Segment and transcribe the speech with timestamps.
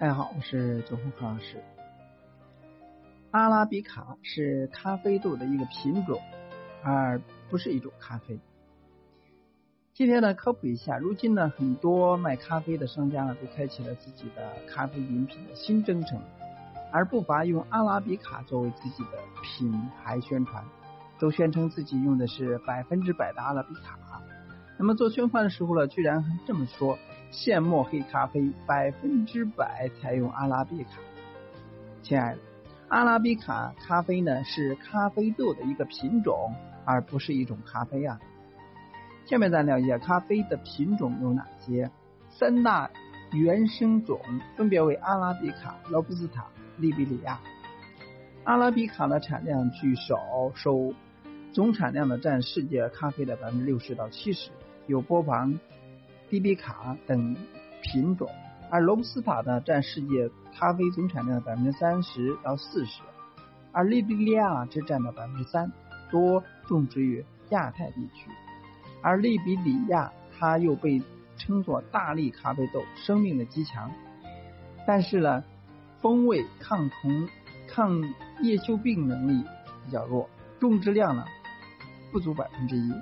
[0.00, 1.60] 大家好，我是九红何老师。
[3.32, 6.20] 阿拉比卡是咖啡豆的一个品种，
[6.84, 7.20] 而
[7.50, 8.38] 不是一种咖啡。
[9.92, 16.22] 今天呢，科普一下，如今呢，很多卖咖啡的商家呢，都开启了自己的咖啡饮品的新征程，
[16.92, 19.72] 而不乏用阿拉比卡作为自己的品
[20.04, 20.64] 牌宣传，
[21.18, 23.98] 都宣称自己用的是百分之百的阿拉比卡。
[24.78, 26.98] 那么做宣传的时候呢，居然还这么说。
[27.30, 30.92] 现磨黑咖啡百分之百采用阿拉比卡，
[32.00, 32.38] 亲爱的，
[32.88, 36.54] 阿拉比卡咖啡呢是咖啡豆的一个品种，
[36.86, 38.18] 而不是一种咖啡啊。
[39.26, 41.90] 下面咱了解咖啡的品种有哪些？
[42.30, 42.88] 三大
[43.32, 44.18] 原生种
[44.56, 46.46] 分别为阿拉比卡、罗布斯塔、
[46.78, 47.38] 利比里亚。
[48.44, 50.94] 阿拉比卡的产量居首，收
[51.52, 54.50] 总产量呢占世界咖啡的百分之六十到七十，
[54.88, 55.56] 有波旁。
[56.30, 57.34] 迪比卡等
[57.80, 58.28] 品种，
[58.70, 63.00] 而罗布斯塔呢占世界咖啡总产量的百分之三十到四十，
[63.72, 65.72] 而利比利亚只占到百分之三，
[66.10, 68.30] 多种植于亚太地区。
[69.00, 71.00] 而利比里亚它又被
[71.38, 73.90] 称作大力咖啡豆，生命的极强，
[74.86, 75.42] 但是呢，
[76.02, 77.26] 风味抗虫、
[77.66, 78.02] 抗
[78.42, 79.42] 叶锈病能力
[79.86, 80.28] 比较弱，
[80.60, 81.24] 种植量呢
[82.12, 82.92] 不足百分之一。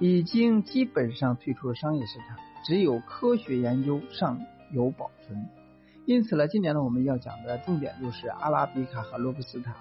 [0.00, 4.40] 已经基本上退出了商业市场，只有科学研究尚
[4.72, 5.46] 有保存。
[6.06, 9.76] 因此呢，今年呢我们要讲的重点就是阿拉比卡和罗布斯塔。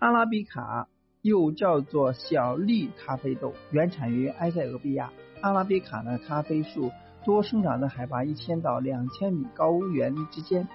[0.00, 0.88] 阿拉比卡
[1.22, 5.12] 又叫做小粒咖啡豆，原产于埃塞俄比亚。
[5.40, 6.90] 阿拉比卡呢，咖啡树
[7.24, 10.66] 多生长在海拔一千到两千米高原之间，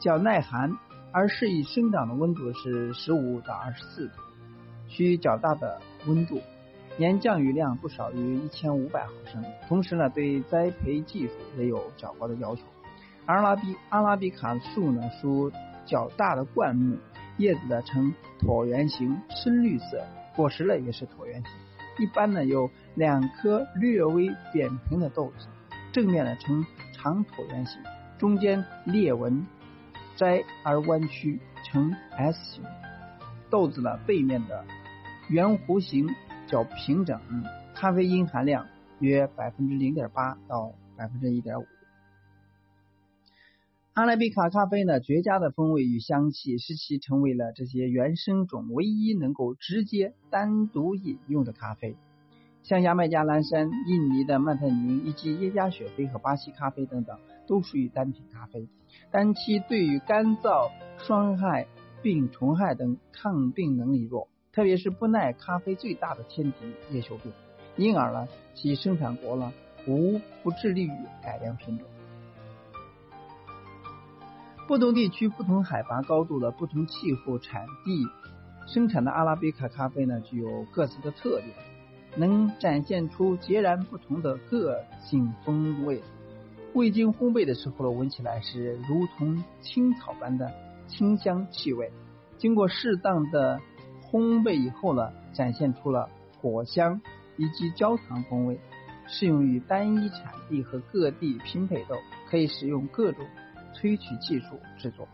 [0.00, 0.76] 较耐寒，
[1.12, 4.14] 而适宜生长的温度是十五到二十四度，
[4.88, 6.40] 需较大的温度。
[6.96, 12.62] 年降雨量不少于一千五百毫升，同时呢，对栽培技术也有较高的要求。
[13.26, 15.50] 阿拉比阿拉比卡树呢，属
[15.84, 16.96] 较大的灌木，
[17.36, 20.04] 叶子呢呈椭圆形，深绿色，
[20.36, 21.50] 果实呢也是椭圆形。
[21.98, 25.48] 一般呢有两颗略微扁平的豆子，
[25.90, 27.82] 正面呢呈长椭圆形，
[28.18, 29.44] 中间裂纹
[30.14, 32.62] 窄而弯曲，呈 S 形。
[33.50, 34.64] 豆子呢背面的
[35.28, 36.08] 圆弧形。
[36.46, 37.20] 较平整，
[37.74, 38.66] 咖啡因含量
[39.00, 41.64] 约百分之零点八到百分之一点五。
[43.94, 51.96] 阿拉比卡咖啡呢，绝佳的风味与香气，使其成为了这些原生种唯一能够直接单独饮用的咖啡。
[52.64, 58.66] 像牙买加蓝山、印尼的曼特宁以及耶加雪菲和巴西咖啡等等，都属于单品咖啡，
[59.10, 61.68] 但其对于干燥、霜害、
[62.02, 64.28] 病虫害等抗病能力弱。
[64.54, 67.32] 特别是不耐咖啡最大的天敌叶锈病，
[67.76, 69.52] 因而呢，其生产国呢
[69.88, 71.88] 无不致力于改良品种。
[74.68, 78.06] 不同地区、不同海拔高度的不同气候产地
[78.68, 81.50] 生产的阿拉比卡咖啡呢，具有各自的特点，
[82.16, 86.00] 能展现出截然不同的个性风味。
[86.74, 90.52] 未经烘焙的时候呢，闻起来是如同青草般的
[90.86, 91.90] 清香气味，
[92.38, 93.60] 经过适当的。
[94.14, 96.08] 烘焙以后呢，展现出了
[96.40, 97.00] 果香
[97.36, 98.56] 以及焦糖风味，
[99.08, 101.96] 适用于单一产地和各地拼配豆，
[102.30, 103.26] 可以使用各种
[103.74, 105.08] 萃取技术制作。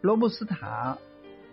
[0.00, 0.96] 罗布斯塔，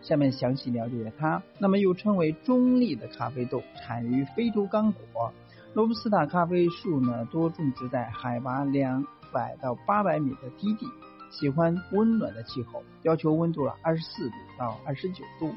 [0.01, 1.43] 下面详细了解它。
[1.59, 5.33] 那么又称为中立的咖啡豆，产于非洲刚果。
[5.73, 10.87] 罗布斯塔咖啡树呢，多种植在海拔两百到八百米的低地。
[11.31, 15.51] 喜欢温暖的气候，要求温度了二十四度到二十九度。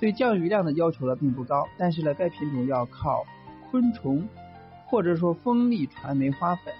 [0.00, 3.24] 对降雨量的要求呢并不高，但是呢该品种要靠
[3.70, 4.28] 昆虫
[4.86, 6.74] 或者说风力传媒花粉，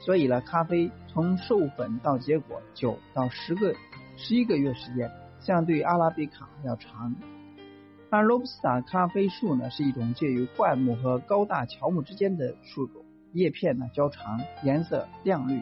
[0.00, 3.74] 所以呢咖啡从授粉到结果九到十个
[4.16, 5.10] 十一个月时间，
[5.40, 7.14] 相对阿拉比卡要长。
[8.10, 13.04] 而罗布斯塔咖啡树呢是一种介于灌木和高大乔木之间的树种，
[13.34, 15.60] 叶片呢较长，颜色亮绿。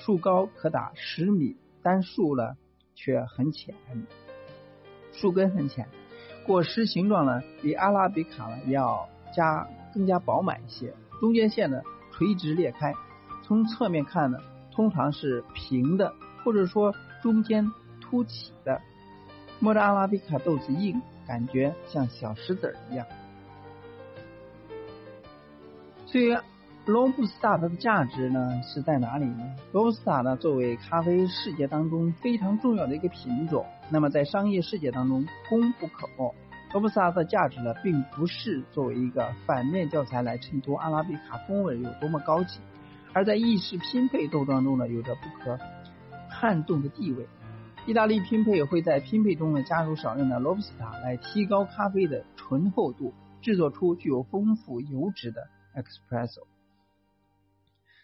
[0.00, 2.56] 树高可达十米，但树呢
[2.94, 3.74] 却很浅，
[5.12, 5.86] 树根很浅，
[6.46, 9.06] 果实形状呢比阿拉比卡呢要
[9.36, 11.82] 加更加饱满一些，中间线呢
[12.12, 12.94] 垂直裂开，
[13.44, 14.38] 从侧面看呢
[14.72, 17.70] 通常是平的，或者说中间
[18.00, 18.80] 凸起的。
[19.58, 23.06] 摸着阿拉比卡豆子硬，感觉像小石子一样。
[26.06, 26.42] 虽然。
[26.86, 29.44] 罗布斯塔的价值呢是在哪里呢？
[29.70, 36.34] 罗布斯塔呢作为咖啡世界当中非常重要的一个品种，那么在商业世界当中功不可没。
[36.72, 42.60] 罗布斯塔的价值呢，并不是作为一个反面教材来衬托阿拉比卡风味有多么高级，
[43.12, 45.58] 而在意式拼配豆当中呢，有着不可
[46.28, 47.26] 撼动的地位。
[47.86, 53.12] 意大利拼配会在拼配中呢加入少量的罗布斯塔，来提高咖啡的醇厚度，
[53.42, 56.49] 制作出具有丰富油脂的 espresso。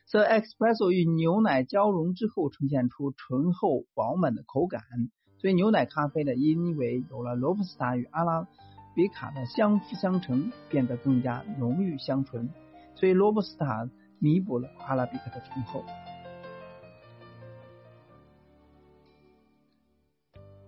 [0.09, 4.83] 在 espresso 与牛奶交融之后，呈现出醇厚饱满的口感。
[5.39, 8.47] 所以牛奶咖啡呢，因为有了罗布斯塔与阿拉
[8.95, 12.49] 比卡的相辅相成，变得更加浓郁香醇。
[12.95, 15.85] 所以罗布斯塔弥补了阿拉比卡的醇厚。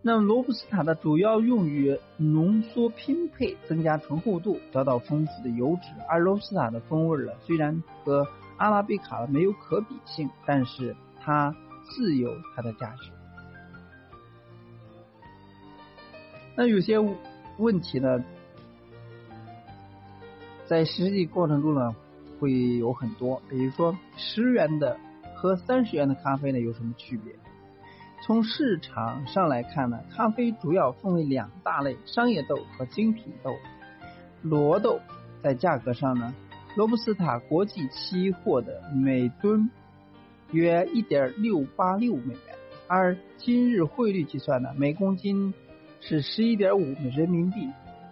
[0.02, 5.88] 那么罗布斯塔的主要用于浓缩拼配，增加醇厚度，得到丰富的油脂。
[6.08, 8.26] 而罗布斯塔的风味呢，虽然和
[8.58, 13.10] 阿拉比卡没有可比性，但是它自有它的价值。
[16.55, 16.99] 那有些
[17.56, 18.22] 问题呢，
[20.66, 21.94] 在实际过程中呢，
[22.40, 24.99] 会有很多，比如说十元的
[25.37, 27.32] 和三十元的咖啡呢有什么区别？
[28.25, 33.55] 从市场上来看呢，咖啡主要分为两大类：商业豆和精品豆。
[34.43, 35.00] 罗豆
[35.43, 36.34] 在价格上呢，
[36.79, 39.69] 罗布斯塔国际期货的每吨
[40.53, 42.55] 约一点六八六美元，
[42.87, 45.53] 而今日汇率计算呢，每公斤。
[46.01, 47.69] 是十一点五人民币，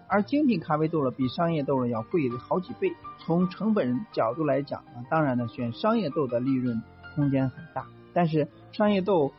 [0.08, 2.92] 而精品咖啡豆呢，比商业豆呢要贵好几倍。
[3.20, 6.82] 从成本角度来讲呢，当然呢，选商业豆的利润
[7.14, 9.30] 空间很大，但是商业豆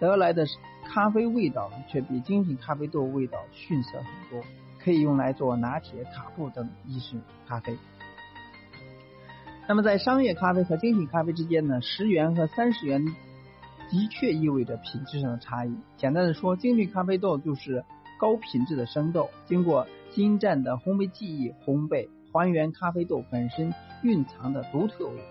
[0.00, 0.46] 得来的
[0.86, 4.42] 咖啡味道却比精品咖啡豆味道逊色很多，
[4.82, 7.76] 可以用来做拿铁、卡布等意式咖啡。
[9.70, 13.04] 那么在商业咖啡和精品咖啡之间呢，十元和三十元。
[13.88, 15.72] 的确意味着品质上的差异。
[15.96, 17.84] 简单的说，精品咖啡豆就是
[18.18, 23.72] 高品质的生豆，经过精湛的烘焙技艺烘焙，还原咖啡豆本身
[24.02, 25.22] 蕴藏的独特味道，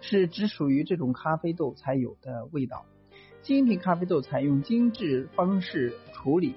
[0.00, 2.86] 是只属于这种咖啡豆才有的味道。
[3.42, 6.54] 精品咖啡豆采用精致方式处理，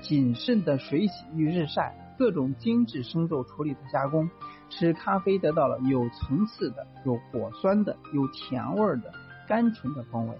[0.00, 4.30] 谨慎的水洗与日晒，各种精致生豆处理的加工，
[4.70, 9.12] 使咖啡得到了有层次的、有果酸的、有甜味的、
[9.46, 10.34] 甘醇的风味。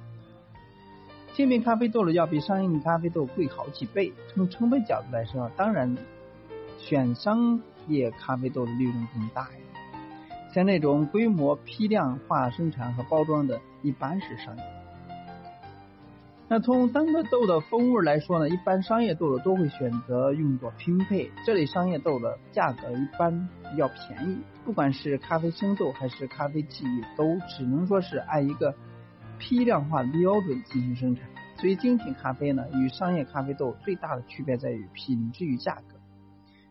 [1.34, 4.12] 精品咖啡豆呢，要比商业咖啡豆贵好几倍。
[4.28, 5.96] 从成本角度来说，当然
[6.78, 9.58] 选商业咖啡豆的利润更大呀。
[10.52, 14.62] 像那种规模批量化生产和包装的，一般是商业。
[16.50, 21.30] 那从单个豆的风味来说呢，一般商业豆的都会选择用作拼配。
[21.44, 28.74] 这类商业豆的价格一般比较便宜，不管是咖啡生豆还是咖啡技艺，都只能说是按一个。
[29.40, 31.28] 批量化标准进行生产，
[31.58, 36.00] 所以精品咖啡呢与商业咖啡豆最大的区别在于品质与价格。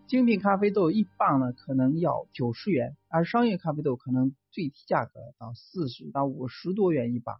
[0.05, 7.37] 精品咖啡豆一磅呢可能要九十元，而商业咖啡豆可能最低价格到四十到五十多元一磅。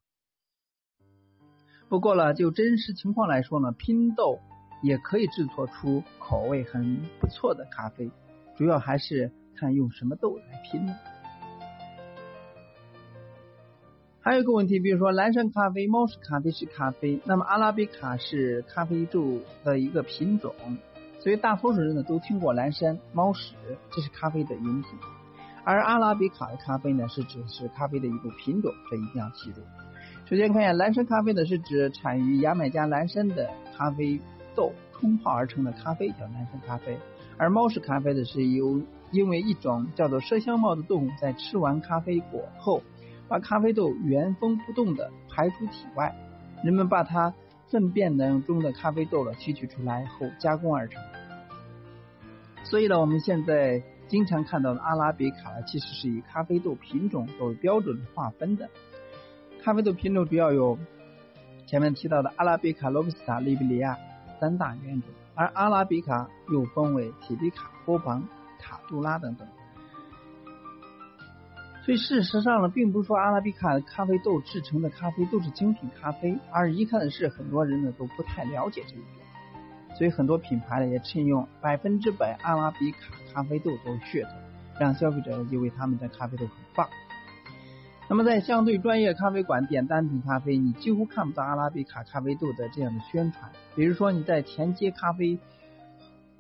[1.90, 4.40] 不过呢，就真实情况来说呢，拼豆
[4.84, 8.12] 也可以制作出口味很不错的咖啡，
[8.58, 10.94] 主要还是看用什么豆来拼的。
[14.20, 20.54] 还有一个问题，比如说蓝山咖啡、猫屎咖啡是咖啡，那么阿拉比卡是咖啡豆的一个品种，
[21.22, 23.56] 所以大多数人呢都听过蓝山、猫屎，
[23.92, 24.92] 这是咖啡的饮品，
[25.64, 29.62] 而阿拉比卡的咖啡呢是指是咖啡的一个品种，这一定要记住。
[30.30, 34.20] 首先看一下蓝山咖啡呢是指产于牙买加蓝山的咖啡
[34.56, 36.98] 豆冲泡而成的咖啡叫蓝山咖啡，
[37.38, 38.82] 而猫屎咖啡呢是由
[39.12, 42.84] 因为一种叫做麝香猫的动物在吃完咖啡果后。
[43.30, 46.14] 把咖啡豆原封不动的排出体外，
[46.62, 47.34] 人们把它
[47.70, 51.02] 粪便当中的咖啡豆了提取出来后加工而成。
[52.64, 58.70] 所以呢，我们现在经常看到的阿拉比卡其实是以咖啡豆品种作为标准划分的。
[59.68, 60.80] 咖啡豆品种主要有
[61.66, 63.98] 前面提到的阿拉比卡、罗布斯塔、利比里亚
[64.40, 68.26] 三大原种，而阿拉比卡又分为提比卡、波旁、
[68.58, 69.46] 塔杜拉等等。
[71.84, 79.98] 所以事实上呢，并不是说阿拉比卡咖啡豆制成的咖啡都是精品咖啡，而遗憾的是，很多人呢都不太了解这一点。
[79.98, 84.30] 所以很多品牌呢也趁用百分之百阿拉比卡咖啡豆作为噱头，
[84.80, 86.88] 让消费者以为他们的咖啡豆很棒。
[88.10, 93.52] 那么在相对专业咖啡馆点单品咖啡，你几乎看不到阿拉比卡咖啡豆的这样的宣传。
[93.76, 95.40] 比如说你在前街咖啡。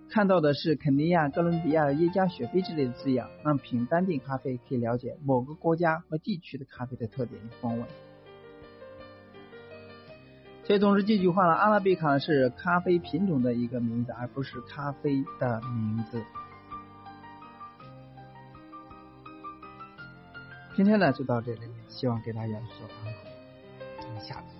[0.10, 7.86] 看到的是肯尼亚、哥伦比亚、耶加雪菲之类的字样，那品单品咖啡可以了解某个国家和地区的咖啡的特点与风味。
[10.64, 16.24] 所以总之这句话呢，阿拉比卡是咖啡品种的一个名字，而不是咖啡的名字。
[20.78, 23.20] 今天呢就到这里，希望给大家有所帮助。
[24.08, 24.57] 我们下次。